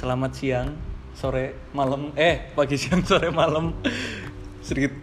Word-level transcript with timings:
selamat 0.00 0.32
siang, 0.32 0.68
sore, 1.12 1.68
malam, 1.76 2.16
eh 2.16 2.48
pagi 2.56 2.80
siang 2.80 3.04
sore 3.04 3.28
malam 3.28 3.76
sedikit 4.64 4.96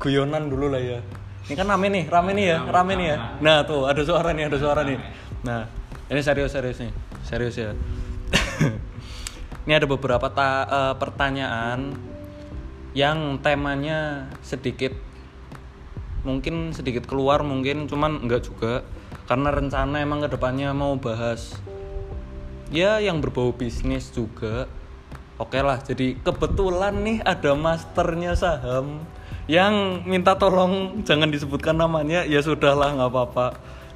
guyonan 0.00 0.48
dulu 0.48 0.72
lah 0.72 0.80
ya. 0.80 1.04
Ini 1.44 1.52
kan 1.52 1.68
rame 1.68 1.92
nih, 1.92 2.08
rame 2.08 2.32
nih 2.32 2.56
ya, 2.56 2.58
rame 2.64 2.92
nih 2.96 3.06
ya. 3.12 3.16
Nah 3.44 3.68
tuh 3.68 3.84
ada 3.84 4.00
suara 4.00 4.32
nih, 4.32 4.48
ada 4.48 4.56
suara 4.56 4.88
nih. 4.88 4.96
Nah 5.44 5.68
ini 6.08 6.24
serius 6.24 6.56
serius 6.56 6.80
nih, 6.80 6.92
serius 7.28 7.60
ya. 7.60 7.76
ini 9.68 9.72
ada 9.76 9.84
beberapa 9.84 10.32
ta- 10.32 10.64
eh, 10.64 10.94
pertanyaan 10.96 11.92
yang 12.96 13.36
temanya 13.44 14.32
sedikit 14.40 14.96
mungkin 16.24 16.72
sedikit 16.72 17.04
keluar 17.04 17.44
mungkin 17.44 17.84
cuman 17.84 18.24
enggak 18.24 18.48
juga 18.48 18.80
karena 19.28 19.52
rencana 19.52 20.00
emang 20.00 20.24
ke 20.24 20.28
depannya 20.32 20.72
mau 20.72 20.96
bahas 20.96 21.60
ya 22.68 23.00
yang 23.00 23.20
berbau 23.20 23.52
bisnis 23.52 24.12
juga. 24.12 24.68
Oke 25.38 25.62
lah 25.62 25.78
jadi 25.78 26.18
kebetulan 26.18 26.98
nih 27.06 27.18
ada 27.22 27.54
masternya 27.54 28.34
saham 28.34 29.06
yang 29.46 30.02
minta 30.04 30.34
tolong 30.34 31.00
jangan 31.06 31.30
disebutkan 31.30 31.78
namanya. 31.78 32.26
Ya 32.26 32.42
sudahlah 32.42 32.92
nggak 32.98 33.10
apa-apa. 33.10 33.46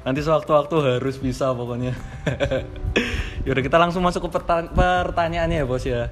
Nanti 0.03 0.19
sewaktu-waktu 0.23 0.99
harus 0.99 1.15
bisa 1.19 1.51
pokoknya. 1.51 1.95
Yaudah 3.47 3.63
kita 3.63 3.77
langsung 3.79 4.03
masuk 4.03 4.27
ke 4.27 4.39
perta- 4.39 4.71
pertanyaannya 4.71 5.63
ya 5.63 5.65
bos 5.67 5.83
ya. 5.83 6.09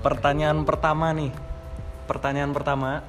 Pertanyaan 0.00 0.64
pertama 0.64 1.12
nih. 1.12 1.32
Pertanyaan 2.08 2.50
pertama 2.56 3.04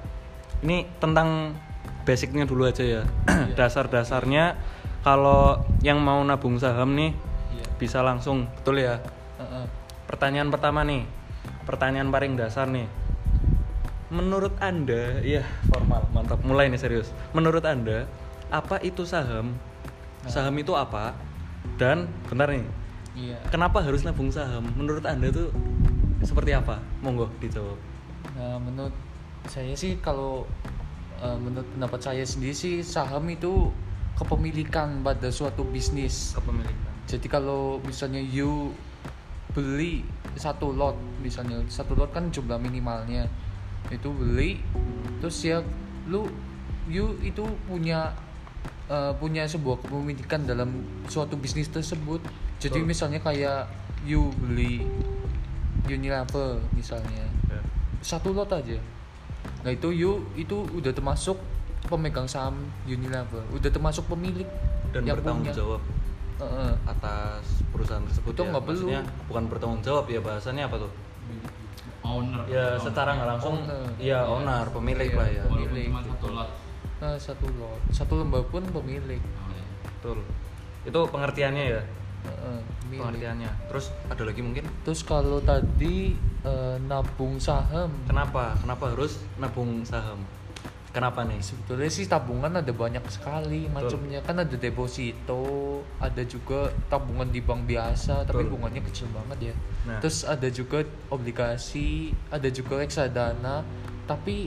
ini 0.61 0.85
tentang 0.99 1.55
basicnya 2.03 2.43
dulu 2.43 2.67
aja 2.67 2.83
ya. 2.83 3.01
Dasar-dasarnya 3.59 4.59
kalau 5.01 5.65
yang 5.81 6.03
mau 6.03 6.21
nabung 6.21 6.61
saham 6.61 6.93
nih 6.93 7.11
Iya. 7.11 7.30
Bisa 7.81 8.05
langsung. 8.05 8.45
Betul 8.61 8.85
ya. 8.85 9.01
Pertanyaan 10.05 10.53
pertama 10.53 10.85
nih. 10.85 11.09
Pertanyaan 11.65 12.13
paling 12.13 12.37
dasar 12.37 12.69
nih. 12.69 12.85
Menurut 14.13 14.53
anda 14.61 15.17
ya 15.25 15.41
formal 15.65 16.05
mantap. 16.13 16.37
Mulai 16.45 16.69
nih 16.69 16.77
serius. 16.77 17.09
Menurut 17.33 17.65
anda 17.65 18.05
apa 18.53 18.77
itu 18.85 19.01
saham? 19.01 19.57
Saham 20.29 20.53
itu 20.61 20.77
apa? 20.77 21.17
Dan 21.81 22.05
bentar 22.29 22.53
nih. 22.53 22.69
Iya. 23.11 23.35
kenapa 23.51 23.83
harus 23.83 24.07
nabung 24.07 24.31
saham? 24.31 24.71
Menurut 24.79 25.03
anda 25.03 25.27
tuh 25.27 25.51
seperti 26.23 26.55
apa? 26.55 26.79
Monggo 27.03 27.27
dijawab. 27.43 27.75
Nah, 28.39 28.55
menurut 28.55 28.95
saya 29.51 29.75
sih 29.75 29.99
kalau 29.99 30.47
eh, 31.19 31.35
menurut 31.35 31.67
pendapat 31.75 31.99
saya 31.99 32.23
sendiri 32.23 32.55
sih 32.55 32.79
saham 32.79 33.27
itu 33.27 33.67
kepemilikan 34.15 35.03
pada 35.03 35.27
suatu 35.27 35.67
bisnis. 35.67 36.31
kepemilikan 36.39 36.90
Jadi 37.11 37.27
kalau 37.27 37.83
misalnya 37.83 38.23
you 38.23 38.71
beli 39.51 40.07
satu 40.39 40.71
lot, 40.71 40.95
misalnya 41.19 41.59
satu 41.67 41.91
lot 41.99 42.15
kan 42.15 42.31
jumlah 42.31 42.55
minimalnya 42.55 43.27
itu 43.91 44.07
beli, 44.15 44.63
terus 45.19 45.43
ya 45.43 45.59
lu 46.07 46.31
you 46.87 47.19
itu 47.19 47.43
punya 47.67 48.15
eh, 48.87 49.11
punya 49.19 49.43
sebuah 49.43 49.83
kepemilikan 49.83 50.47
dalam 50.47 50.87
suatu 51.11 51.35
bisnis 51.35 51.67
tersebut. 51.67 52.23
Jadi 52.63 52.79
Betul. 52.79 52.87
misalnya 52.87 53.19
kayak 53.19 53.67
you 54.05 54.33
beli 54.39 54.85
Unilever 55.85 56.61
misalnya 56.73 57.25
Ya. 57.51 57.59
satu 57.99 58.31
lot 58.31 58.47
aja 58.47 58.79
nah 59.65 59.75
itu 59.75 59.91
you 59.91 60.23
itu 60.39 60.63
udah 60.71 60.95
termasuk 60.95 61.35
pemegang 61.89 62.23
saham 62.23 62.55
Unilever 62.87 63.43
udah 63.51 63.67
termasuk 63.67 64.07
pemilik 64.07 64.47
dan 64.95 65.03
yang 65.03 65.19
bertanggung 65.19 65.51
punya. 65.51 65.57
jawab 65.57 65.81
Heeh. 66.41 66.71
atas 66.83 67.43
perusahaan 67.69 68.01
tersebut 68.01 68.31
Itu 68.31 68.41
ya. 68.41 68.49
nggak 68.49 68.63
perlu. 68.63 68.77
Maksudnya 68.83 69.01
bukan 69.25 69.43
bertanggung 69.45 69.81
jawab 69.81 70.05
ya 70.07 70.19
bahasanya 70.19 70.65
apa 70.65 70.77
tuh 70.79 70.91
owner 72.01 72.41
ya 72.45 72.75
secara 72.75 73.13
nggak 73.13 73.29
langsung 73.29 73.55
Owner. 73.61 73.85
ya 73.95 74.19
owner 74.25 74.65
pemilik 74.67 75.05
Iya, 75.07 75.15
lah 75.15 75.29
ya 75.29 75.43
pemilik. 75.45 75.85
cuma 75.87 76.01
satu 76.03 76.27
lot 76.31 76.49
nah 76.97 77.13
satu 77.15 77.45
lot 77.55 77.79
satu 77.89 78.13
lembar 78.17 78.41
pun 78.43 78.63
pemilik 78.65 79.21
Oh, 79.21 79.47
iya. 79.47 79.65
betul 79.85 80.17
itu 80.81 80.99
pengertiannya 81.07 81.63
ya 81.69 81.81
Heeh, 82.21 82.57
pemilik. 82.79 82.99
pengertiannya 82.99 83.51
terus 83.67 83.85
ada 84.05 84.23
lagi 84.23 84.41
mungkin 84.41 84.63
terus 84.81 85.01
kalau 85.01 85.39
tadi 85.39 86.17
eh, 86.41 86.75
nabung 86.81 87.37
saham 87.37 87.89
kenapa 88.03 88.57
kenapa 88.57 88.89
harus 88.89 89.21
nabung 89.37 89.85
saham 89.85 90.17
kenapa 90.91 91.23
nih? 91.23 91.39
Sebetulnya 91.39 91.87
sih 91.87 92.05
tabungan 92.05 92.51
ada 92.55 92.71
banyak 92.71 93.03
sekali 93.07 93.67
macamnya. 93.67 94.19
Kan 94.21 94.39
ada 94.43 94.55
deposito 94.55 95.41
ada 95.97 96.21
juga 96.23 96.69
tabungan 96.91 97.27
di 97.27 97.39
bank 97.39 97.65
biasa 97.65 98.27
tapi 98.27 98.43
Betul. 98.45 98.51
bunganya 98.59 98.81
kecil 98.85 99.07
banget 99.11 99.51
ya. 99.51 99.55
Nah. 99.81 99.97
terus 99.97 100.21
ada 100.21 100.45
juga 100.53 100.85
obligasi 101.09 102.13
ada 102.29 102.45
juga 102.53 102.77
reksadana 102.85 103.65
tapi 104.05 104.45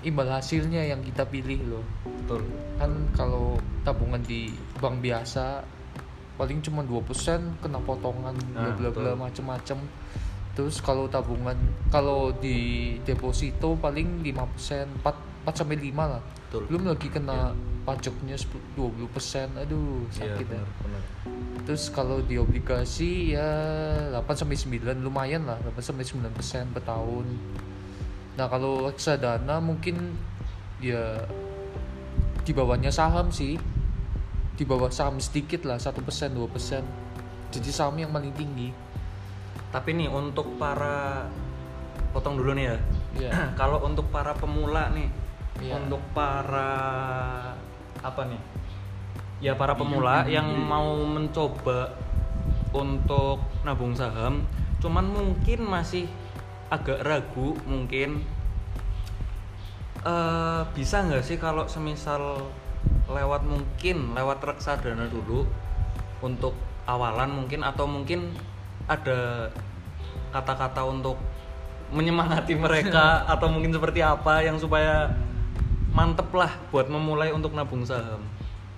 imbal 0.00 0.24
hasilnya 0.32 0.88
yang 0.88 1.04
kita 1.04 1.28
pilih 1.28 1.60
loh. 1.68 1.84
Betul. 2.06 2.42
Kan 2.80 3.12
kalau 3.12 3.58
tabungan 3.84 4.22
di 4.24 4.54
bank 4.80 5.02
biasa 5.04 5.60
paling 6.38 6.64
cuma 6.64 6.80
2% 6.80 7.60
kena 7.60 7.78
potongan 7.84 8.32
bla 8.56 8.72
Nah, 8.72 8.72
bla 8.72 8.88
bla 8.88 9.12
betul. 9.12 9.20
macem-macem. 9.20 9.78
Terus 10.52 10.80
kalau 10.80 11.08
tabungan 11.08 11.56
kalau 11.88 12.28
di 12.32 12.96
deposito 13.04 13.72
paling 13.76 14.20
5% 14.24 15.00
4 15.00 15.31
4 15.42 15.58
sampai 15.58 15.76
5 15.78 15.90
lah. 15.94 16.22
Betul. 16.22 16.62
belum 16.68 16.82
lagi 16.92 17.08
kena 17.08 17.56
pajaknya 17.82 18.36
10 18.36 18.76
20% 18.76 19.56
aduh 19.58 20.04
iya 20.06 20.36
sakit 20.36 20.46
ya. 20.46 20.60
benar 20.60 20.68
benar. 20.84 21.02
Terus 21.64 21.88
kalau 21.88 22.20
di 22.20 22.36
obligasi 22.36 23.34
ya 23.34 23.48
8 24.12 24.22
sampai 24.36 24.56
9 24.60 25.00
lumayan 25.00 25.48
lah 25.48 25.58
8 25.64 25.80
sampai 25.80 26.04
9% 26.04 26.74
per 26.76 26.82
tahun. 26.84 27.26
Nah 28.36 28.46
kalau 28.52 28.88
reksadana 28.88 29.64
mungkin 29.64 30.14
ya 30.82 31.24
di 32.42 32.52
bawahnya 32.52 32.90
saham 32.92 33.30
sih. 33.32 33.56
Di 34.52 34.68
bawah 34.68 34.92
saham 34.92 35.16
sedikit 35.18 35.64
lah 35.64 35.80
satu 35.80 36.04
persen 36.04 36.36
dua 36.36 36.46
persen. 36.46 36.84
Jadi 37.48 37.70
saham 37.72 37.96
yang 37.96 38.12
paling 38.12 38.36
tinggi. 38.36 38.68
Tapi 39.72 39.96
nih 39.96 40.12
untuk 40.12 40.60
para 40.60 41.24
potong 42.12 42.36
dulu 42.36 42.52
nih 42.52 42.66
ya. 42.68 42.76
Ya 43.16 43.30
kalau 43.60 43.80
untuk 43.88 44.12
para 44.12 44.36
pemula 44.36 44.92
nih 44.92 45.08
Iya. 45.62 45.78
untuk 45.78 46.02
para 46.10 46.74
apa 48.02 48.22
nih 48.26 48.42
ya 49.38 49.54
para 49.54 49.78
pemula 49.78 50.26
yang 50.26 50.50
mau 50.50 50.98
mencoba 51.06 51.94
untuk 52.74 53.38
nabung 53.62 53.94
saham 53.94 54.42
cuman 54.82 55.06
mungkin 55.06 55.62
masih 55.62 56.10
agak 56.66 56.98
ragu 57.06 57.54
mungkin 57.62 58.26
eh 60.02 60.62
bisa 60.74 61.06
nggak 61.06 61.22
sih 61.22 61.38
kalau 61.38 61.70
semisal 61.70 62.50
lewat 63.06 63.46
mungkin 63.46 64.18
lewat 64.18 64.42
reksadana 64.42 65.06
dulu 65.06 65.46
untuk 66.26 66.58
awalan 66.90 67.30
mungkin 67.30 67.62
atau 67.62 67.86
mungkin 67.86 68.34
ada 68.90 69.46
kata-kata 70.34 70.82
untuk 70.82 71.14
menyemangati 71.94 72.58
mereka 72.58 73.22
atau 73.32 73.46
mungkin 73.46 73.70
seperti 73.70 74.02
apa 74.02 74.42
yang 74.42 74.58
supaya 74.58 75.12
mantep 75.92 76.28
lah 76.32 76.52
buat 76.68 76.88
memulai 76.88 77.30
untuk 77.30 77.52
nabung 77.52 77.84
saham 77.84 78.22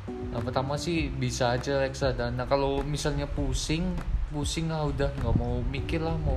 Nah, 0.05 0.43
pertama 0.43 0.75
sih 0.75 1.15
bisa 1.15 1.55
aja 1.55 1.79
reksadana. 1.79 2.43
Kalau 2.45 2.83
misalnya 2.83 3.23
pusing, 3.23 3.95
pusing 4.35 4.67
ah 4.67 4.83
udah 4.83 5.07
nggak 5.23 5.31
mau 5.39 5.63
mikir 5.63 6.03
lah 6.03 6.19
mau 6.19 6.35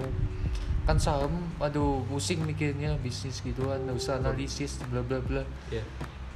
kan 0.86 1.02
saham, 1.02 1.34
aduh 1.58 2.06
pusing 2.06 2.46
mikirnya 2.46 2.94
bisnis 3.02 3.42
gituan, 3.42 3.82
nggak 3.84 3.98
usah 3.98 4.22
analisis 4.22 4.78
bla 4.88 5.02
bla 5.02 5.18
bla. 5.18 5.42
ya 5.68 5.82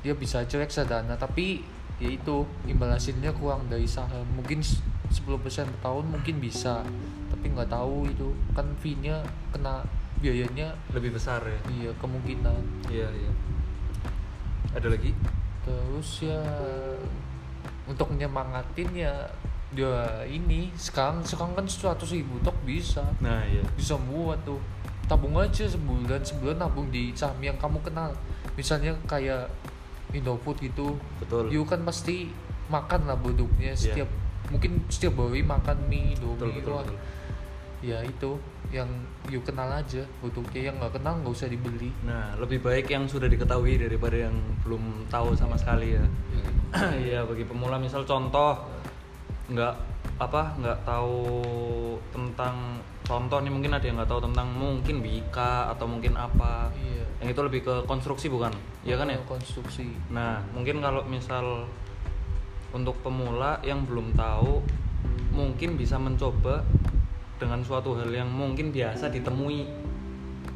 Dia 0.02 0.18
bisa 0.18 0.42
aja 0.42 0.58
reksadana, 0.58 1.14
tapi 1.16 1.62
ya 2.02 2.10
itu 2.10 2.50
imbal 2.66 2.90
hasilnya 2.90 3.30
kurang 3.38 3.70
dari 3.70 3.86
saham. 3.86 4.26
Mungkin 4.34 4.66
s- 4.66 4.82
10% 5.14 5.70
per 5.70 5.80
tahun 5.86 6.18
mungkin 6.18 6.42
bisa, 6.42 6.82
tapi 7.30 7.46
nggak 7.46 7.70
tahu 7.70 8.10
itu 8.10 8.34
kan 8.58 8.66
fee-nya 8.82 9.22
kena 9.54 9.86
biayanya 10.18 10.74
lebih 10.98 11.14
besar 11.14 11.46
ya 11.46 11.60
iya 11.70 11.92
kemungkinan. 12.02 12.90
iya 12.90 13.06
iya 13.06 13.32
ada 14.76 14.88
lagi? 14.88 15.12
Terus 15.66 16.26
ya 16.26 16.42
untuk 17.86 18.14
nyemangatin 18.16 18.90
ya 18.96 19.14
dia 19.72 20.24
ini 20.28 20.68
sekarang 20.76 21.24
sekarang 21.24 21.56
kan 21.56 21.66
seratus 21.68 22.12
ribu 22.12 22.40
tok 22.44 22.56
bisa. 22.68 23.04
Nah 23.24 23.44
iya. 23.48 23.64
Bisa 23.76 23.96
muat 23.96 24.44
tuh. 24.44 24.60
Tabung 25.08 25.36
aja 25.36 25.68
sebulan 25.68 26.24
sebulan 26.24 26.56
nabung 26.60 26.88
di 26.92 27.12
saham 27.16 27.40
yang 27.44 27.56
kamu 27.60 27.80
kenal. 27.84 28.12
Misalnya 28.56 28.96
kayak 29.08 29.48
Indofood 30.12 30.60
gitu. 30.60 31.00
Betul. 31.24 31.52
You 31.52 31.64
kan 31.64 31.84
pasti 31.88 32.32
makan 32.72 33.08
lah 33.08 33.20
produknya 33.20 33.76
Iya. 33.76 33.80
setiap 33.80 34.10
mungkin 34.52 34.84
setiap 34.92 35.16
hari 35.16 35.44
makan 35.44 35.78
mie 35.88 36.12
betul 36.16 36.36
Indomie 36.36 36.60
betul, 36.60 36.60
itu 36.60 36.72
betul. 36.72 36.98
Ya 37.82 37.98
itu 38.06 38.38
yang 38.70 38.88
you 39.28 39.42
kenal 39.42 39.68
aja. 39.68 40.06
Produknya 40.22 40.72
yang 40.72 40.76
nggak 40.80 41.02
kenal 41.02 41.20
nggak 41.20 41.34
usah 41.34 41.50
dibeli. 41.50 41.92
Nah 42.06 42.38
lebih 42.38 42.62
baik 42.64 42.88
yang 42.88 43.10
sudah 43.10 43.28
diketahui 43.28 43.82
daripada 43.82 44.30
yang 44.30 44.38
belum 44.64 45.10
tahu 45.12 45.34
sama 45.36 45.58
sekali 45.58 45.98
ya. 45.98 46.06
Iya 46.96 47.26
bagi 47.30 47.44
pemula 47.44 47.76
misal 47.82 48.08
contoh 48.08 48.56
nggak 49.52 49.76
apa 50.22 50.56
nggak 50.62 50.80
tahu 50.88 51.20
tentang 52.14 52.80
contoh 53.04 53.42
nih 53.42 53.52
mungkin 53.52 53.74
ada 53.74 53.84
yang 53.84 53.98
nggak 54.00 54.08
tahu 54.08 54.22
tentang 54.24 54.48
mungkin 54.54 54.96
Wika 55.04 55.74
atau 55.76 55.86
mungkin 55.90 56.16
apa. 56.16 56.70
Iya. 56.78 57.04
yang 57.22 57.38
itu 57.38 57.42
lebih 57.46 57.62
ke 57.62 57.76
konstruksi 57.86 58.34
bukan? 58.34 58.50
Ya 58.82 58.98
kan 58.98 59.06
ya? 59.06 59.18
Oh, 59.22 59.38
konstruksi. 59.38 59.94
Nah 60.10 60.42
mungkin 60.58 60.82
kalau 60.82 61.06
misal 61.06 61.70
untuk 62.72 62.98
pemula 63.04 63.60
yang 63.62 63.84
belum 63.84 64.16
tahu 64.16 64.64
mungkin 65.36 65.76
bisa 65.76 66.00
mencoba 66.00 66.64
dengan 67.42 67.66
suatu 67.66 67.98
hal 67.98 68.14
yang 68.14 68.30
mungkin 68.30 68.70
biasa 68.70 69.10
ditemui 69.10 69.66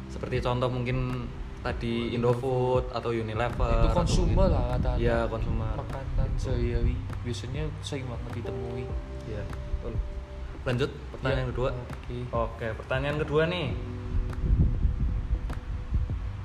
seperti 0.06 0.38
contoh 0.38 0.70
mungkin 0.70 1.26
tadi 1.66 2.14
Indofood 2.14 2.94
atau 2.94 3.10
Unilever 3.10 3.82
itu 3.82 3.90
konsumer 3.90 4.46
lah 4.46 4.78
kata 4.78 4.94
Iya, 4.94 5.26
konsumer. 5.26 5.74
makanan 5.74 6.30
sehari-hari 6.38 6.94
biasanya 7.26 7.66
sering 7.82 8.06
banget 8.06 8.30
ditemui 8.38 8.86
betul. 9.26 9.92
Lanjut 10.66 10.90
pertanyaan 11.14 11.46
Iya, 11.46 11.50
kedua. 11.50 11.70
oke. 11.74 12.16
Oke, 12.30 12.66
pertanyaan 12.74 13.18
kedua 13.22 13.42
nih. 13.46 13.68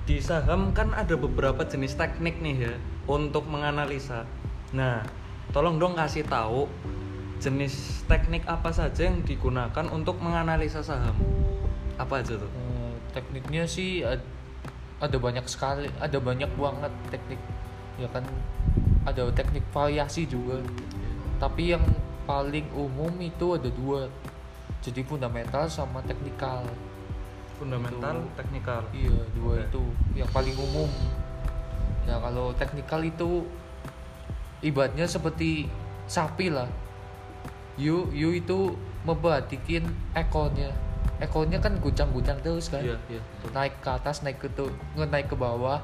Di 0.06 0.18
saham 0.18 0.74
kan 0.74 0.94
ada 0.98 1.14
beberapa 1.14 1.62
jenis 1.66 1.94
teknik 1.94 2.42
nih 2.42 2.56
ya 2.70 2.74
untuk 3.06 3.46
menganalisa. 3.46 4.26
Nah, 4.74 5.06
tolong 5.54 5.78
dong 5.78 5.94
kasih 5.94 6.26
tahu 6.26 6.66
jenis 7.42 8.06
teknik 8.06 8.46
apa 8.46 8.70
saja 8.70 9.10
yang 9.10 9.26
digunakan 9.26 9.86
untuk 9.90 10.22
menganalisa 10.22 10.86
saham. 10.86 11.18
Apa 11.98 12.22
aja 12.22 12.38
tuh? 12.38 12.48
Eh, 12.48 12.94
tekniknya 13.12 13.66
sih 13.66 14.06
ad- 14.06 14.24
ada 15.02 15.18
banyak 15.18 15.46
sekali 15.50 15.90
ada 15.98 16.22
banyak 16.22 16.48
banget 16.54 16.94
teknik 17.10 17.42
ya 17.98 18.06
kan 18.14 18.22
ada 19.04 19.34
teknik 19.34 19.66
variasi 19.74 20.30
juga 20.30 20.62
tapi 21.42 21.74
yang 21.74 21.82
paling 22.30 22.70
umum 22.78 23.10
itu 23.18 23.58
ada 23.58 23.66
dua 23.74 24.06
jadi 24.86 25.02
fundamental 25.02 25.66
sama 25.66 26.06
teknikal 26.06 26.62
Fundamental, 27.58 28.26
Itu. 28.26 28.34
teknikal. 28.34 28.82
iya 28.90 29.22
dua 29.38 29.62
Oke. 29.62 29.66
itu 29.70 29.84
yang 30.18 30.30
paling 30.34 30.58
umum 30.58 30.90
ya 32.06 32.18
kalau 32.18 32.54
teknikal 32.58 33.02
itu 33.02 33.46
ibaratnya 34.62 35.06
seperti 35.06 35.70
sapi 36.06 36.50
lah 36.50 36.66
you 37.76 38.08
you 38.12 38.32
itu 38.32 38.74
memperhatikan 39.04 39.84
ekornya 40.14 40.70
ekornya 41.18 41.58
kan 41.58 41.78
guncang-guncang 41.78 42.38
terus 42.40 42.68
kan 42.68 42.82
Iya, 42.82 42.98
iya. 43.08 43.22
betul. 43.38 43.50
naik 43.52 43.74
ke 43.78 43.90
atas 43.90 44.22
naik 44.22 44.38
ke 44.38 44.50
tu- 44.52 44.70
nge- 44.96 45.08
naik 45.08 45.28
ke 45.28 45.36
bawah 45.36 45.78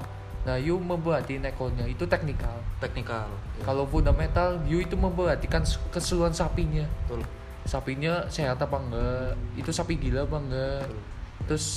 nah 0.44 0.56
you 0.56 0.76
memperhatikan 0.76 1.44
ekornya 1.46 1.84
itu 1.84 2.04
teknikal 2.04 2.56
Teknikal. 2.78 3.28
Iya, 3.28 3.64
kalau 3.64 3.84
fundamental 3.84 4.62
you 4.64 4.80
itu 4.80 4.94
memperhatikan 4.94 5.62
keseluruhan 5.88 6.32
sapinya 6.32 6.86
betul. 7.04 7.22
sapinya 7.64 8.24
sehat 8.28 8.56
apa 8.56 8.78
enggak 8.78 9.30
itu 9.56 9.70
sapi 9.70 9.94
gila 9.96 10.24
apa 10.24 10.38
enggak 10.40 10.82
Betul. 10.84 11.02
terus 11.48 11.68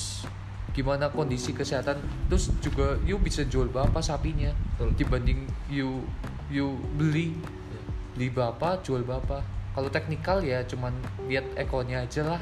gimana 0.70 1.10
kondisi 1.10 1.50
kesehatan 1.50 1.98
terus 2.26 2.48
juga 2.60 2.94
you 3.02 3.18
bisa 3.18 3.42
jual 3.42 3.66
berapa 3.66 3.98
sapinya 3.98 4.54
Betul. 4.72 4.94
dibanding 4.96 5.40
you 5.66 6.00
you 6.46 6.66
beli 6.94 7.34
Iya. 7.34 7.80
beli 8.14 8.28
berapa 8.30 8.78
jual 8.80 9.02
berapa 9.02 9.42
kalau 9.70 9.88
teknikal 9.88 10.42
ya 10.42 10.66
cuman 10.66 10.90
lihat 11.30 11.46
ekornya 11.54 12.02
aja 12.02 12.36
lah. 12.36 12.40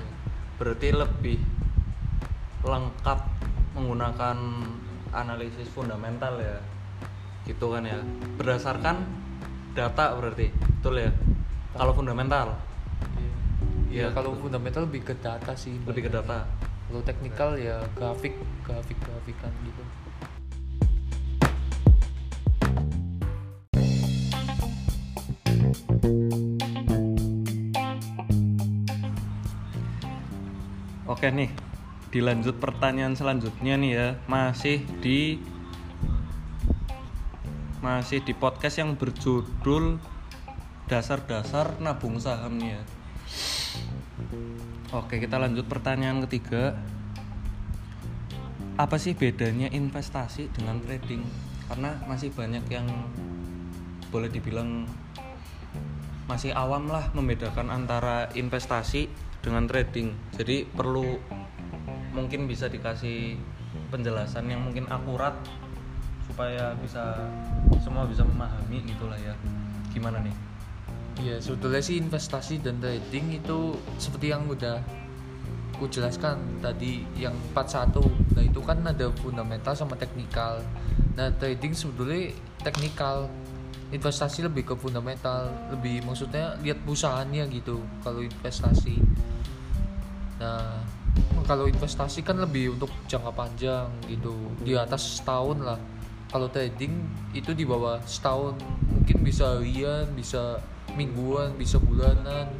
Berarti 0.57 0.89
lebih 0.91 1.39
lengkap 2.65 3.21
menggunakan 3.77 4.37
analisis 5.13 5.69
fundamental 5.71 6.41
ya? 6.41 6.59
Gitu 7.45 7.67
kan 7.69 7.85
ya? 7.85 8.01
Berdasarkan 8.41 9.05
data 9.77 10.17
berarti 10.17 10.51
betul 10.81 11.05
ya? 11.05 11.13
Kalau 11.77 11.93
fundamental? 11.93 12.57
Ya 13.89 14.05
Iya, 14.05 14.07
kalau 14.13 14.37
betul. 14.37 14.49
fundamental 14.49 14.83
lebih 14.85 15.03
ke 15.05 15.15
data 15.17 15.53
sih 15.57 15.77
lebih 15.85 16.09
ke 16.09 16.11
data. 16.13 16.45
Kalau 16.89 17.05
teknikal 17.05 17.57
ya 17.61 17.85
grafik 17.93 18.33
grafik 18.65 18.97
grafikan 19.05 19.53
gitu 19.65 19.85
oke 31.09 31.25
nih 31.25 31.51
dilanjut 32.13 32.61
pertanyaan 32.61 33.17
selanjutnya 33.17 33.75
nih 33.81 33.93
ya 33.97 34.09
masih 34.29 34.85
di 35.01 35.41
masih 37.81 38.21
di 38.21 38.37
podcast 38.37 38.79
yang 38.79 38.95
berjudul 38.95 39.97
dasar-dasar 40.87 41.81
nabung 41.81 42.21
saham 42.21 42.61
nih 42.61 42.77
ya 42.77 42.83
Oke, 44.89 45.21
kita 45.21 45.37
lanjut 45.37 45.69
pertanyaan 45.69 46.25
ketiga. 46.25 46.73
Apa 48.81 48.97
sih 48.97 49.13
bedanya 49.13 49.69
investasi 49.69 50.49
dengan 50.49 50.81
trading? 50.81 51.29
Karena 51.69 51.93
masih 52.09 52.33
banyak 52.33 52.65
yang 52.73 52.89
boleh 54.09 54.33
dibilang 54.33 54.89
masih 56.25 56.57
awam 56.57 56.89
lah 56.89 57.13
membedakan 57.13 57.69
antara 57.69 58.33
investasi 58.33 59.13
dengan 59.43 59.65
trading. 59.67 60.15
Jadi 60.35 60.67
perlu 60.67 61.19
mungkin 62.13 62.51
bisa 62.51 62.67
dikasih 62.67 63.39
penjelasan 63.93 64.51
yang 64.51 64.65
mungkin 64.65 64.89
akurat 64.91 65.35
supaya 66.29 66.77
bisa 66.83 67.17
semua 67.81 68.05
bisa 68.05 68.27
memahami 68.27 68.85
gitulah 68.85 69.17
ya. 69.19 69.35
Gimana 69.95 70.21
nih? 70.21 70.35
Ya 71.19 71.37
sebetulnya 71.43 71.83
sih 71.83 71.99
investasi 71.99 72.63
dan 72.63 72.79
trading 72.79 73.43
itu 73.43 73.75
seperti 73.99 74.31
yang 74.31 74.47
udah 74.47 74.79
ku 75.79 75.87
jelaskan 75.87 76.43
tadi 76.59 77.07
yang 77.15 77.35
41 77.55 78.03
Nah 78.35 78.43
itu 78.43 78.61
kan 78.63 78.83
ada 78.83 79.07
fundamental 79.23 79.75
sama 79.79 79.95
teknikal 79.95 80.59
Nah 81.15 81.31
trading 81.39 81.71
sebetulnya 81.71 82.35
teknikal 82.67 83.31
Investasi 83.89 84.45
lebih 84.45 84.69
ke 84.69 84.75
fundamental 84.77 85.49
Lebih 85.73 86.05
maksudnya 86.05 86.57
lihat 86.61 86.85
perusahaannya 86.85 87.49
gitu 87.53 87.81
Kalau 88.05 88.21
investasi. 88.21 89.01
Nah 90.39 90.85
kalau 91.49 91.65
investasi 91.65 92.21
kan 92.21 92.37
lebih 92.37 92.77
untuk 92.77 92.93
jangka 93.09 93.33
panjang 93.33 93.89
gitu 94.07 94.37
Di 94.61 94.77
atas 94.77 95.19
setahun 95.19 95.59
lah. 95.65 95.81
Kalau 96.29 96.53
trading 96.53 96.93
itu 97.33 97.57
di 97.57 97.65
bawah 97.65 97.97
setahun 98.05 98.61
Mungkin 98.93 99.25
bisa 99.25 99.57
harian, 99.57 100.05
bisa 100.13 100.61
mingguan, 100.93 101.57
bisa 101.57 101.81
bulanan. 101.81 102.53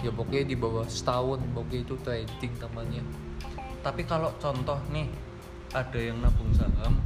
Ya 0.00 0.10
pokoknya 0.14 0.54
di 0.54 0.56
bawah 0.56 0.86
setahun 0.86 1.42
pokoknya 1.52 1.80
itu 1.84 1.94
trading 2.06 2.52
namanya. 2.62 3.02
Tapi 3.80 4.04
kalau 4.04 4.32
contoh 4.40 4.78
nih 4.92 5.08
ada 5.72 5.98
yang 5.98 6.18
nabung 6.20 6.50
saham 6.56 6.98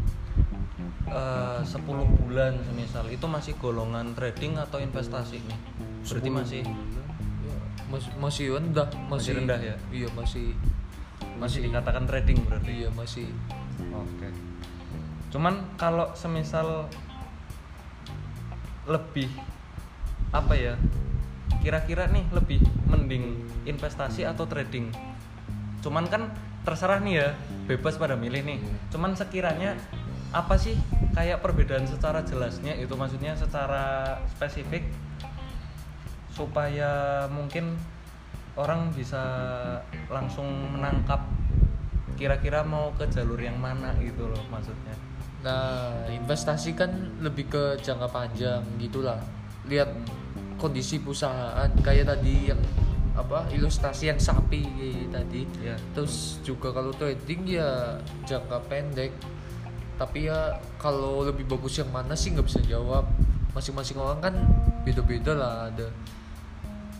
eh 1.15 1.61
10 1.63 2.19
bulan 2.19 2.59
semisal 2.67 3.07
itu 3.07 3.27
masih 3.31 3.55
golongan 3.63 4.19
trading 4.19 4.59
atau 4.59 4.83
investasi 4.83 5.39
nih? 5.39 5.59
Berarti 6.11 6.29
10 6.29 6.39
masih 6.43 6.63
bulan, 6.67 7.07
ya, 7.47 7.57
masih 7.87 8.11
masih 8.19 8.45
rendah 8.59 8.89
masih, 9.07 9.31
rendah 9.39 9.61
ya? 9.63 9.77
iya 9.95 10.09
masih 10.19 10.59
masih 11.39 11.71
dikatakan 11.71 12.05
trading 12.11 12.43
berarti. 12.51 12.83
iya 12.83 12.91
masih 12.91 13.31
Oke. 13.95 14.29
Cuman 15.31 15.67
kalau 15.79 16.11
semisal 16.19 16.91
lebih 18.87 19.31
apa 20.35 20.55
ya? 20.59 20.75
Kira-kira 21.63 22.11
nih 22.11 22.27
lebih 22.35 22.61
mending 22.91 23.39
investasi 23.65 24.27
atau 24.27 24.45
trading? 24.45 24.91
Cuman 25.81 26.11
kan 26.11 26.35
terserah 26.65 27.01
nih 27.01 27.15
ya, 27.23 27.29
bebas 27.67 27.97
pada 27.97 28.17
milih 28.17 28.43
nih. 28.45 28.59
Cuman 28.93 29.17
sekiranya 29.17 29.77
apa 30.35 30.59
sih 30.59 30.75
kayak 31.15 31.39
perbedaan 31.47 31.87
secara 31.87 32.27
jelasnya 32.27 32.75
itu 32.75 32.91
maksudnya 32.99 33.39
secara 33.39 34.19
spesifik 34.35 34.83
supaya 36.35 37.25
mungkin 37.31 37.79
orang 38.59 38.91
bisa 38.91 39.23
langsung 40.11 40.75
menangkap 40.75 41.23
kira-kira 42.19 42.67
mau 42.67 42.91
ke 42.99 43.07
jalur 43.15 43.39
yang 43.39 43.59
mana 43.59 43.95
gitu 44.03 44.27
loh 44.27 44.43
maksudnya. 44.51 44.95
nah 45.47 46.03
investasi 46.11 46.75
kan 46.75 46.91
lebih 47.23 47.47
ke 47.47 47.79
jangka 47.79 48.11
panjang 48.11 48.63
gitulah 48.83 49.23
lihat 49.71 49.93
kondisi 50.59 50.99
perusahaan 50.99 51.71
kayak 51.85 52.11
tadi 52.11 52.51
yang 52.51 52.59
apa 53.15 53.47
ilustrasi 53.55 54.11
yang 54.11 54.19
sapi 54.19 54.67
tadi 55.15 55.47
Ya. 55.63 55.79
terus 55.95 56.43
juga 56.43 56.75
kalau 56.75 56.91
trading 56.91 57.47
ya 57.47 57.95
jangka 58.27 58.59
pendek 58.67 59.15
tapi 59.95 60.27
ya 60.27 60.59
kalau 60.83 61.23
lebih 61.23 61.47
bagus 61.47 61.79
yang 61.79 61.91
mana 61.95 62.19
sih 62.19 62.35
nggak 62.35 62.47
bisa 62.47 62.61
jawab. 62.67 63.07
Masing-masing 63.55 63.99
orang 64.03 64.19
kan 64.19 64.35
beda-beda 64.83 65.33
lah. 65.35 65.71
Ada 65.71 65.87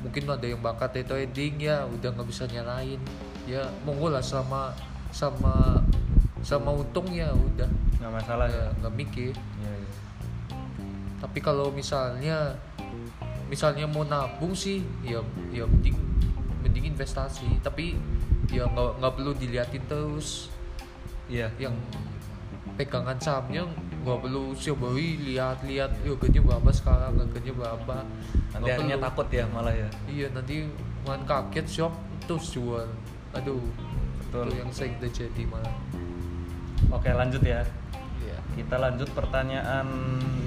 mungkin 0.05 0.31
ada 0.31 0.47
yang 0.47 0.61
bakat 0.63 1.01
di 1.01 1.03
trading 1.03 1.55
ya 1.59 1.83
udah 1.91 2.15
nggak 2.15 2.29
bisa 2.31 2.47
nyalain. 2.47 3.03
Ya 3.51 3.67
monggo 3.83 4.15
lah 4.15 4.23
sama 4.23 4.71
sama 5.11 5.83
sama 6.47 6.71
untung 6.71 7.11
ya 7.11 7.35
udah. 7.35 7.67
Nggak 7.99 8.13
masalah 8.15 8.47
ya. 8.47 8.71
ya. 8.71 8.79
nggak 8.79 8.95
mikir. 8.95 9.35
Iya, 9.35 9.73
iya. 9.75 9.93
tapi 11.19 11.41
kalau 11.41 11.73
misalnya 11.73 12.53
misalnya 13.49 13.89
mau 13.89 14.05
nabung 14.05 14.53
sih 14.53 14.85
ya 15.03 15.25
ya 15.51 15.67
mending 15.67 15.99
mending 16.63 16.95
investasi. 16.95 17.59
Tapi 17.59 17.99
ya 18.55 18.71
nggak 18.71 19.03
nggak 19.03 19.13
perlu 19.19 19.35
diliatin 19.35 19.83
terus. 19.91 20.47
Iya. 21.27 21.51
Yang 21.59 21.75
pegangan 22.75 23.19
sahamnya 23.23 23.63
nggak 24.03 24.19
perlu 24.21 24.53
sioboi 24.53 25.17
lihat-lihat 25.33 26.05
harganya 26.05 26.41
berapa 26.43 26.71
sekarang 26.75 27.13
harganya 27.17 27.53
berapa. 27.55 27.97
Nanti 28.53 28.71
perlu. 28.75 29.01
takut 29.01 29.29
ya 29.31 29.45
malah 29.49 29.75
ya. 29.75 29.89
Iya 30.11 30.27
nanti 30.35 30.67
malah 31.07 31.23
kaget 31.25 31.67
shock 31.71 31.95
terus 32.27 32.51
jual. 32.53 32.89
Aduh 33.33 33.63
Betul. 34.21 34.51
itu 34.51 34.55
yang 34.61 34.71
sering 34.75 34.95
terjadi 34.99 35.43
malah. 35.47 35.75
Oke 36.91 37.09
lanjut 37.15 37.41
ya. 37.47 37.63
Iya. 38.21 38.39
Kita 38.59 38.77
lanjut 38.77 39.09
pertanyaan 39.15 39.87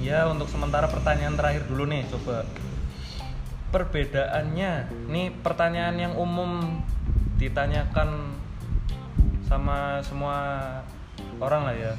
ya 0.04 0.28
untuk 0.28 0.46
sementara 0.52 0.86
pertanyaan 0.86 1.34
terakhir 1.34 1.64
dulu 1.66 1.88
nih 1.88 2.04
coba. 2.12 2.44
Perbedaannya 3.68 4.70
nih 5.12 5.26
pertanyaan 5.40 5.96
yang 5.96 6.14
umum 6.16 6.80
ditanyakan 7.40 8.36
sama 9.48 10.04
semua 10.04 10.36
orang 11.40 11.62
lah 11.64 11.76
ya 11.76 11.92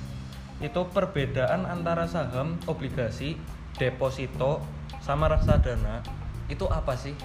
itu 0.59 0.81
perbedaan 0.91 1.63
antara 1.63 2.03
saham 2.03 2.59
obligasi 2.67 3.39
deposito 3.79 4.59
sama 4.99 5.31
reksadana. 5.31 6.03
Itu 6.51 6.67
apa 6.67 6.99
sih? 6.99 7.15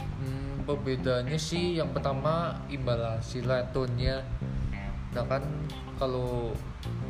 Hmm, 0.00 0.64
perbedaannya 0.64 1.36
sih 1.36 1.76
yang 1.76 1.92
pertama 1.92 2.56
imbal 2.72 2.96
hasil 2.96 3.44
returnnya 3.44 4.24
nah 5.14 5.22
kan 5.30 5.46
kalau 5.94 6.50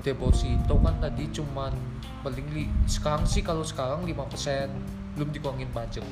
deposito 0.04 0.76
kan 0.76 0.94
tadi 1.00 1.24
cuman 1.32 1.72
paling 2.20 2.44
li, 2.52 2.68
sekarang 2.84 3.24
sih 3.24 3.40
kalau 3.40 3.64
sekarang 3.64 4.04
5% 4.04 5.16
belum 5.16 5.32
dikuangin 5.32 5.70
pajak. 5.72 6.04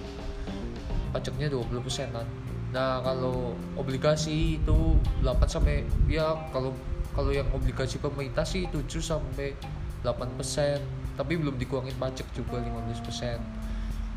Pajaknya 1.13 1.53
20 1.53 1.85
persenan. 1.85 2.25
Nah 2.73 3.05
kalau 3.05 3.53
obligasi 3.77 4.57
itu 4.57 4.97
8 5.21 5.45
sampai 5.45 5.85
ya 6.09 6.33
kalau 6.49 6.73
kalau 7.13 7.31
yang 7.33 7.49
obligasi 7.53 8.01
pemerintah 8.01 8.45
sih 8.45 8.65
7 8.69 8.89
sampai 9.01 9.53
8 10.01 10.39
persen. 10.39 10.81
Tapi 11.13 11.37
belum 11.37 11.61
dikuangin 11.61 11.93
pajak 12.01 12.25
juga 12.33 12.59
15 12.59 13.05
persen. 13.05 13.39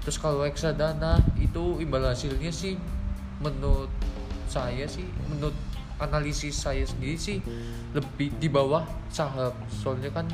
Terus 0.01 0.17
kalau 0.21 0.45
reksadana 0.45 1.19
itu 1.35 1.81
imbal 1.83 2.07
hasilnya 2.07 2.53
sih 2.53 2.79
menurut 3.43 3.91
saya 4.47 4.87
sih 4.87 5.03
menurut 5.27 5.57
analisis 5.99 6.55
saya 6.55 6.87
sendiri 6.87 7.19
sih 7.19 7.37
lebih 7.91 8.31
di 8.39 8.47
bawah 8.47 8.87
saham. 9.11 9.51
Soalnya 9.67 10.13
kan 10.15 10.29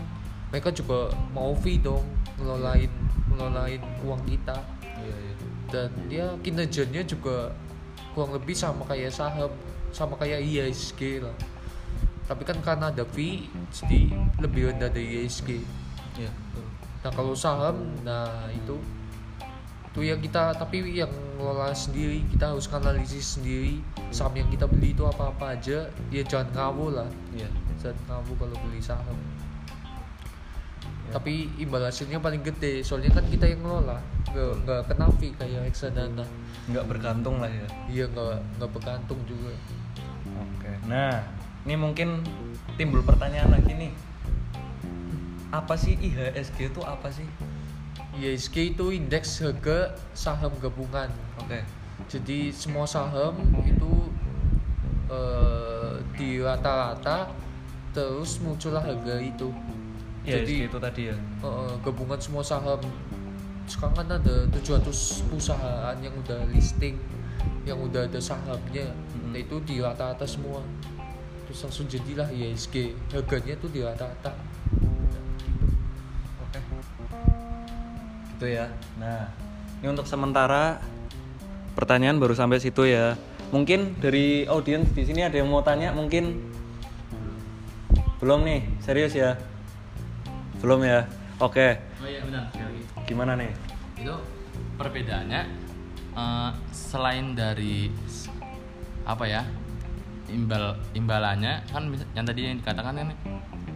mereka 0.53 0.69
juga 0.69 1.09
mau 1.33 1.55
fee 1.57 1.81
dong 1.81 2.05
ngelolain 2.37 2.91
ngelolain 3.33 3.81
uang 4.05 4.21
kita. 4.29 4.59
Iya 4.85 5.15
iya. 5.17 5.35
Dan 5.71 5.89
dia 6.11 6.25
kinerjanya 6.45 7.01
juga 7.07 7.49
kurang 8.13 8.37
lebih 8.37 8.53
sama 8.53 8.85
kayak 8.85 9.09
saham 9.09 9.49
sama 9.95 10.19
kayak 10.19 10.43
IISG 10.43 11.23
lah 11.23 11.35
tapi 12.31 12.47
kan 12.47 12.57
karena 12.63 12.87
ada 12.87 13.03
fee 13.03 13.51
jadi 13.75 14.15
lebih 14.39 14.71
rendah 14.71 14.87
dari 14.87 15.27
IISG 15.27 15.59
iya 16.15 16.31
betul. 16.31 16.65
nah 17.03 17.11
kalau 17.11 17.33
saham 17.35 17.75
nah 18.07 18.47
itu. 18.55 18.79
Itu 19.91 20.07
yang 20.07 20.23
kita 20.23 20.55
tapi 20.55 20.87
yang 20.95 21.11
ngelola 21.35 21.75
sendiri 21.75 22.23
kita 22.31 22.55
harus 22.55 22.71
analisis 22.71 23.35
sendiri. 23.35 23.83
Saham 24.07 24.31
yang 24.39 24.47
kita 24.47 24.63
beli 24.63 24.95
itu 24.95 25.03
apa 25.03 25.35
apa 25.35 25.59
aja 25.59 25.83
ya 26.07 26.23
jangan 26.23 26.47
ngawur 26.55 27.03
lah. 27.03 27.09
Iya. 27.35 27.51
Jangan 27.83 27.99
ngawur 28.07 28.35
kalau 28.39 28.55
beli 28.63 28.79
saham. 28.79 29.19
Ya. 31.11 31.19
tapi 31.19 31.51
imbal 31.59 31.83
hasilnya 31.83 32.23
paling 32.23 32.39
gede 32.39 32.87
soalnya 32.87 33.11
kan 33.11 33.27
kita 33.27 33.51
yang 33.51 33.67
ngelola. 33.67 33.99
Nggak 34.31 34.51
nggak 34.63 34.81
kena 34.87 35.05
fee 35.19 35.35
kayak 35.35 35.59
reksadana 35.67 36.23
nggak 36.71 36.85
bergantung 36.87 37.43
lah 37.43 37.51
ya. 37.51 37.67
Iya 37.91 38.05
nggak 38.15 38.39
nggak 38.63 38.71
bergantung 38.71 39.19
juga. 39.27 39.51
Oke. 40.39 40.71
Nah, 40.87 41.19
ini 41.65 41.75
mungkin 41.77 42.25
timbul 42.75 43.05
pertanyaan 43.05 43.53
lagi 43.53 43.73
nih. 43.75 43.93
Apa 45.51 45.75
sih 45.75 45.99
IHSG 45.99 46.71
itu 46.71 46.81
apa 46.81 47.11
sih? 47.11 47.27
IISG 48.11 48.75
itu 48.75 48.91
indeks 48.91 49.39
harga 49.39 49.95
saham 50.11 50.51
gabungan 50.59 51.07
Oke. 51.39 51.63
jadi 52.11 52.51
semua 52.51 52.83
saham 52.83 53.39
itu 53.63 53.91
eh, 55.07 55.95
di 56.19 56.43
rata-rata 56.43 57.31
terus 57.95 58.43
muncullah 58.43 58.83
harga 58.83 59.15
itu 59.23 59.47
IHSG 60.27 60.43
jadi 60.43 60.55
itu 60.67 60.77
tadi 60.77 61.01
ya. 61.07 61.15
eh, 61.15 61.73
gabungan 61.79 62.19
semua 62.19 62.43
saham 62.43 62.83
sekarang 63.63 64.03
kan 64.03 64.07
ada 64.19 64.35
700 64.51 65.31
perusahaan 65.31 65.95
yang 66.03 66.11
udah 66.19 66.43
listing 66.51 66.99
yang 67.63 67.79
udah 67.79 68.11
ada 68.11 68.19
sahamnya 68.19 68.91
nah 69.31 69.39
itu 69.39 69.55
di 69.63 69.79
rata-rata 69.79 70.27
semua 70.27 70.59
terus 71.51 71.67
langsung 71.67 71.91
jadilah 71.91 72.31
IISG 72.31 72.95
harganya 73.11 73.59
tuh 73.59 73.67
di 73.67 73.83
rata-rata 73.83 74.31
Oke. 76.47 76.59
Gitu 78.31 78.55
ya. 78.55 78.71
Nah, 78.95 79.27
ini 79.83 79.91
untuk 79.91 80.07
sementara 80.07 80.79
pertanyaan 81.75 82.23
baru 82.23 82.31
sampai 82.39 82.63
situ 82.63 82.87
ya. 82.87 83.19
Mungkin 83.51 83.99
dari 83.99 84.47
audiens 84.47 84.95
di 84.95 85.03
sini 85.03 85.27
ada 85.27 85.35
yang 85.35 85.51
mau 85.51 85.59
tanya 85.59 85.91
mungkin 85.91 86.39
belum 88.23 88.47
nih, 88.47 88.61
serius 88.79 89.11
ya? 89.11 89.35
Belum 90.63 90.79
ya? 90.87 91.03
Oke. 91.43 91.83
Oh 91.99 92.07
iya 92.07 92.23
benar. 92.23 92.47
Gimana 93.03 93.35
nih? 93.35 93.51
Itu 93.99 94.23
perbedaannya 94.79 95.41
eh, 96.15 96.51
selain 96.71 97.35
dari 97.35 97.91
apa 99.03 99.27
ya 99.27 99.43
imbal 100.31 100.79
imbalannya 100.95 101.67
kan 101.69 101.91
yang 102.15 102.25
tadi 102.25 102.39
yang 102.47 102.57
dikatakan 102.63 102.93
kan 102.95 103.09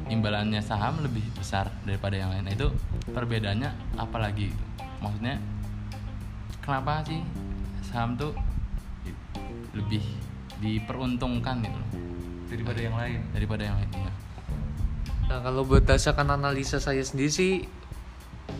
imbalannya 0.07 0.62
saham 0.62 1.01
lebih 1.01 1.24
besar 1.35 1.69
daripada 1.83 2.15
yang 2.15 2.29
lain. 2.31 2.45
Nah, 2.45 2.53
itu 2.53 2.67
perbedaannya 3.12 3.69
apa 3.97 4.17
lagi? 4.21 4.53
gitu? 4.53 4.63
Maksudnya 5.01 5.35
kenapa 6.62 7.05
sih 7.05 7.21
saham 7.85 8.17
tuh 8.17 8.33
lebih 9.75 10.01
diperuntungkan 10.63 11.59
gitu 11.62 11.77
loh 11.77 11.91
Daripada 12.47 12.79
yang 12.79 12.95
lain. 12.95 13.19
daripada 13.35 13.62
yang 13.67 13.75
lain 13.75 13.91
ya. 13.91 14.13
Nah 15.25 15.39
kalau 15.41 15.65
berdasarkan 15.67 16.38
analisa 16.38 16.79
saya 16.79 17.01
sendiri 17.03 17.31
sih 17.33 17.53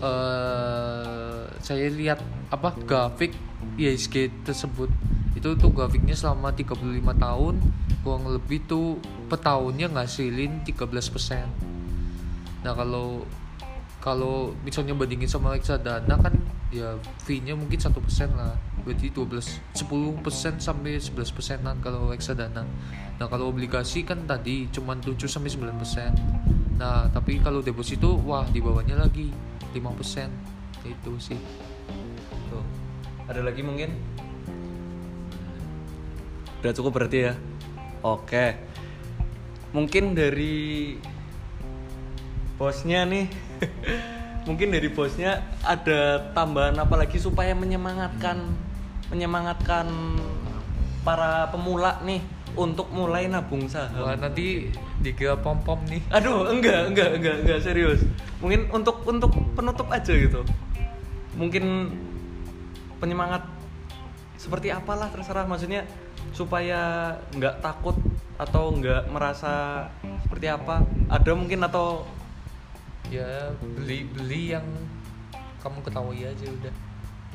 eh 0.02 1.44
saya 1.62 1.88
lihat 1.90 2.20
apa 2.52 2.74
grafik 2.84 3.32
IISG 3.80 4.30
tersebut 4.44 4.90
itu 5.46 5.54
tuh 5.62 5.70
grafiknya 5.70 6.18
selama 6.18 6.50
35 6.58 6.74
tahun 7.22 7.62
kurang 8.02 8.26
lebih 8.34 8.66
tuh 8.66 8.98
per 9.30 9.38
tahunnya 9.46 9.94
ngasilin 9.94 10.66
13%. 10.66 12.66
Nah 12.66 12.74
kalau 12.74 13.22
kalau 14.02 14.58
misalnya 14.66 14.98
bandingin 14.98 15.30
sama 15.30 15.54
reksadana 15.54 16.18
kan 16.18 16.34
ya 16.74 16.98
fee-nya 17.22 17.54
mungkin 17.54 17.78
satu 17.78 18.02
persen 18.02 18.34
lah 18.34 18.58
berarti 18.82 19.14
12 19.14 19.86
10 19.86 20.26
persen 20.26 20.58
sampai 20.58 20.98
11 20.98 21.30
persenan 21.30 21.78
kalau 21.78 22.10
reksadana 22.10 22.66
nah 23.22 23.30
kalau 23.30 23.54
obligasi 23.54 24.02
kan 24.02 24.26
tadi 24.26 24.66
cuma 24.74 24.98
7 24.98 25.14
sampai 25.26 25.50
9 25.50 25.62
persen 25.78 26.14
nah 26.78 27.10
tapi 27.10 27.42
kalau 27.42 27.66
deposito 27.66 28.18
wah 28.22 28.46
di 28.50 28.62
bawahnya 28.62 28.98
lagi 28.98 29.30
5 29.74 29.82
persen 29.94 30.30
itu 30.86 31.14
sih 31.18 31.38
Tuh. 32.50 32.66
Ada 33.26 33.42
lagi 33.42 33.66
mungkin? 33.66 33.90
Udah 36.66 36.74
cukup 36.74 36.98
berarti 36.98 37.30
ya? 37.30 37.38
Oke. 38.02 38.58
Mungkin 39.70 40.18
dari 40.18 40.98
bosnya 42.58 43.06
nih. 43.06 43.30
mungkin 44.50 44.74
dari 44.74 44.90
bosnya 44.90 45.46
ada 45.62 46.26
tambahan 46.34 46.74
apa 46.82 46.98
lagi 46.98 47.22
supaya 47.22 47.54
menyemangatkan 47.54 48.50
menyemangatkan 49.14 49.86
para 51.06 51.54
pemula 51.54 52.02
nih 52.02 52.26
untuk 52.58 52.90
mulai 52.90 53.30
nabung 53.30 53.70
saham. 53.70 54.02
wah 54.02 54.18
nanti 54.18 54.74
dikira 55.06 55.38
pom 55.38 55.62
pom 55.62 55.78
nih 55.86 56.02
Aduh, 56.10 56.50
enggak, 56.50 56.90
enggak, 56.90 57.22
enggak, 57.22 57.36
enggak 57.46 57.60
serius. 57.62 58.02
Mungkin 58.42 58.74
untuk 58.74 59.06
untuk 59.06 59.38
penutup 59.54 59.86
aja 59.94 60.14
gitu. 60.18 60.42
Mungkin 61.38 61.94
penyemangat 62.98 63.46
seperti 64.42 64.74
apalah 64.74 65.14
terserah 65.14 65.46
maksudnya 65.46 65.86
supaya 66.36 67.16
nggak 67.32 67.64
takut 67.64 67.96
atau 68.36 68.76
nggak 68.76 69.08
merasa 69.08 69.88
seperti 70.22 70.52
apa. 70.52 70.84
Ada 71.08 71.32
mungkin 71.32 71.64
atau 71.64 72.04
ya 73.08 73.54
beli 73.78 74.04
beli 74.12 74.52
yang 74.52 74.66
kamu 75.62 75.80
ketahui 75.82 76.22
aja 76.22 76.46
udah 76.46 76.74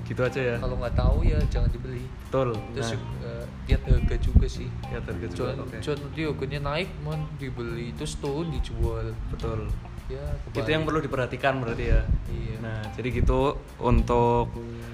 gitu 0.01 0.21
aja 0.25 0.41
ya. 0.41 0.57
kalau 0.59 0.75
nggak 0.81 0.97
tahu 0.97 1.23
ya 1.23 1.39
jangan 1.47 1.71
dibeli 1.71 2.03
Betul. 2.27 2.57
terus 2.75 2.91
Nah, 2.91 2.99
juga 2.99 3.33
lihat 3.69 3.83
harga 3.87 4.17
juga 4.19 4.47
sih 4.49 4.67
ya 4.89 4.99
harga 4.99 5.27
juga. 5.29 5.37
cuan 5.55 5.57
cuan 5.79 5.99
nanti 6.01 6.21
harganya 6.27 6.61
naik 6.65 6.89
mau 7.05 7.15
dibeli 7.37 7.93
terus 7.95 8.17
turun 8.19 8.49
dijual 8.51 9.13
Betul. 9.31 9.71
ya 10.11 10.25
Itu 10.51 10.67
yang 10.67 10.83
perlu 10.83 10.99
diperhatikan 10.99 11.63
berarti 11.63 11.85
ya. 11.87 12.01
iya 12.33 12.57
Nah, 12.59 12.81
jadi 12.97 13.09
gitu 13.15 13.55
untuk 13.79 14.51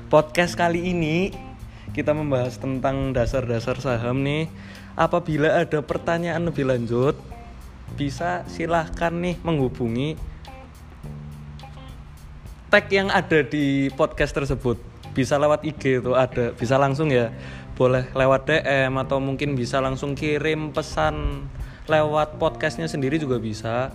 podcast 0.07 0.55
kali 0.55 0.93
ini 0.93 1.33
kita 1.97 2.13
membahas 2.13 2.61
tentang 2.61 3.17
dasar-dasar 3.17 3.81
saham 3.81 4.21
nih. 4.21 4.53
apabila 5.01 5.65
ada 5.65 5.81
pertanyaan 5.81 6.45
lebih 6.45 6.69
lanjut 6.69 7.17
bisa 7.97 8.45
silahkan 8.53 9.13
nih 9.13 9.41
menghubungi 9.41 10.17
tag 12.69 12.93
yang 12.93 13.09
ada 13.09 13.41
di 13.41 13.89
podcast 13.97 14.37
tersebut. 14.37 14.77
Bisa 15.17 15.41
lewat 15.41 15.65
IG 15.65 16.05
itu 16.05 16.13
ada 16.13 16.53
bisa 16.53 16.77
langsung 16.77 17.09
ya. 17.09 17.33
Boleh 17.73 18.09
lewat 18.13 18.45
DM 18.45 18.93
atau 19.01 19.17
mungkin 19.17 19.57
bisa 19.57 19.81
langsung 19.81 20.13
kirim 20.13 20.77
pesan 20.77 21.49
lewat 21.89 22.37
podcastnya 22.37 22.89
sendiri 22.89 23.17
juga 23.17 23.41
bisa. 23.41 23.89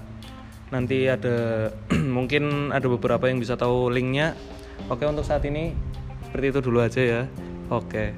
Nanti 0.73 1.05
ada 1.05 1.69
mungkin 2.17 2.73
ada 2.73 2.89
beberapa 2.89 3.29
yang 3.29 3.37
bisa 3.37 3.53
tahu 3.53 3.93
linknya. 3.93 4.33
Oke 4.89 5.05
untuk 5.05 5.25
saat 5.25 5.45
ini 5.45 5.77
seperti 6.25 6.45
itu 6.49 6.59
dulu 6.61 6.81
aja 6.81 7.01
ya 7.01 7.50
oke 7.71 8.13